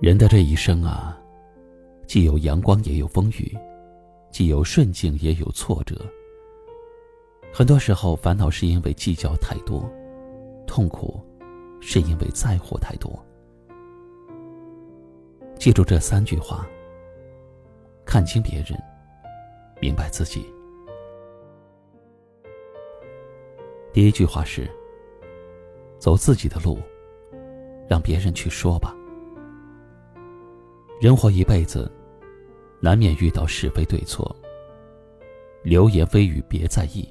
[0.00, 1.20] 人的这一生啊，
[2.06, 3.54] 既有阳光也有风雨，
[4.30, 5.94] 既有顺境也有挫折。
[7.52, 9.86] 很多时候，烦恼是因为计较太多，
[10.66, 11.20] 痛苦
[11.82, 13.12] 是因为在乎太多。
[15.58, 16.66] 记住这三句话：
[18.06, 18.82] 看清别人，
[19.82, 20.46] 明白自己。
[23.92, 24.66] 第一句话是：
[25.98, 26.78] 走自己的路，
[27.86, 28.96] 让别人去说吧。
[31.00, 31.90] 人活一辈子，
[32.78, 34.36] 难免遇到是非对错。
[35.62, 37.08] 流言蜚语别在意，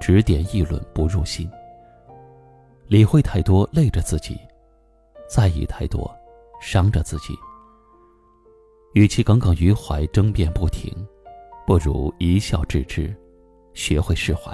[0.00, 1.48] 指点议论不入心。
[2.88, 4.36] 理会太多累着自己，
[5.28, 6.12] 在意太多
[6.60, 7.32] 伤着自己。
[8.94, 10.92] 与其耿耿于怀争辩不停，
[11.64, 13.14] 不如一笑置之，
[13.74, 14.52] 学会释怀。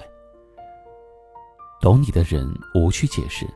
[1.81, 3.47] 懂你的人无需解释，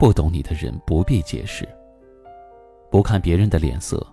[0.00, 1.64] 不懂你的人不必解释。
[2.90, 4.04] 不看别人的脸色。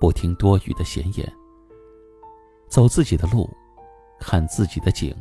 [0.00, 1.30] 不听多余的闲言，
[2.68, 3.46] 走自己的路，
[4.18, 5.14] 看自己的景。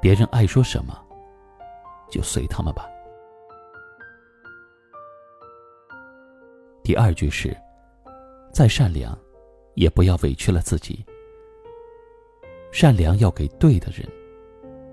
[0.00, 0.96] 别人爱说什么，
[2.08, 2.86] 就随他们吧。
[6.84, 7.54] 第二句是：
[8.52, 9.18] 再善良，
[9.74, 11.04] 也不要委屈了自己。
[12.70, 14.08] 善良要给对的人，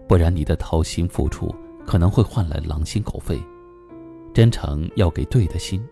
[0.07, 1.53] 不然你的掏心付出
[1.85, 3.39] 可能会换来狼心狗肺。
[4.33, 5.87] 真诚要给对的心。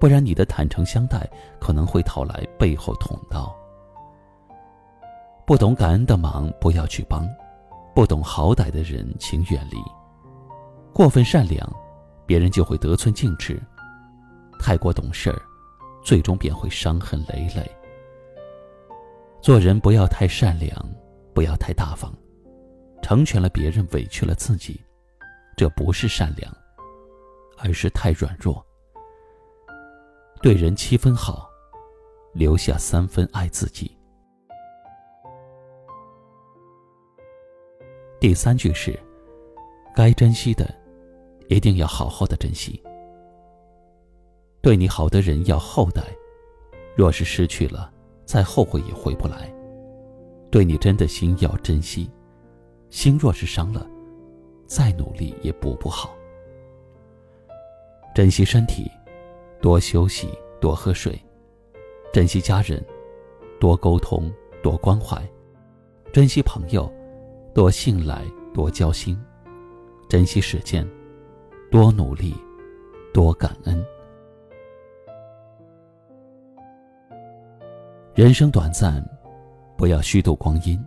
[0.00, 1.28] 不然，你的坦诚相待
[1.60, 3.54] 可能会讨来背后捅刀。
[5.46, 7.28] 不懂感恩的忙不要去帮，
[7.94, 9.76] 不懂好歹的人请远离。
[10.94, 11.70] 过分善良，
[12.24, 13.56] 别人就会得寸进尺；
[14.58, 15.38] 太过懂事儿，
[16.02, 17.70] 最终便会伤痕累累。
[19.42, 20.70] 做人不要太善良，
[21.34, 22.10] 不要太大方，
[23.02, 24.80] 成全了别人，委屈了自己，
[25.58, 26.50] 这不是善良，
[27.58, 28.64] 而是太软弱。
[30.42, 31.50] 对人七分好，
[32.32, 33.94] 留下三分爱自己。
[38.18, 38.98] 第三句是：
[39.94, 40.66] 该珍惜的，
[41.48, 42.82] 一定要好好的珍惜。
[44.62, 46.02] 对你好的人要厚待，
[46.96, 47.92] 若是失去了，
[48.24, 49.54] 再后悔也回不来。
[50.50, 52.10] 对你真的心要珍惜，
[52.88, 53.86] 心若是伤了，
[54.66, 56.14] 再努力也补不好。
[58.14, 58.90] 珍惜身体。
[59.60, 60.28] 多休息，
[60.58, 61.20] 多喝水，
[62.12, 62.82] 珍惜家人，
[63.60, 64.32] 多沟通，
[64.62, 65.22] 多关怀，
[66.12, 66.90] 珍惜朋友，
[67.54, 69.18] 多信赖，多交心，
[70.08, 70.88] 珍惜时间，
[71.70, 72.34] 多努力，
[73.12, 73.84] 多感恩。
[78.14, 79.06] 人生短暂，
[79.76, 80.82] 不要虚度光阴，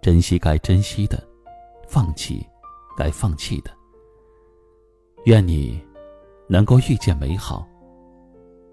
[0.00, 1.22] 珍惜该珍惜的，
[1.86, 2.44] 放弃
[2.96, 3.70] 该放弃的。
[5.26, 5.78] 愿你
[6.48, 7.68] 能够遇见美好。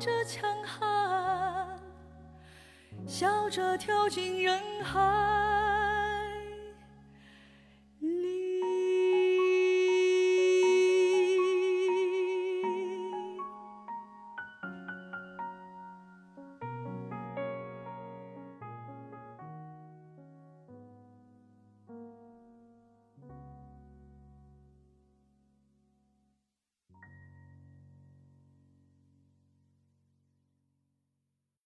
[0.00, 1.78] 着强悍，
[3.06, 5.61] 笑着跳进人海。